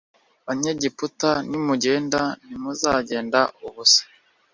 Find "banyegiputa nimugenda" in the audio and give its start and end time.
0.45-2.21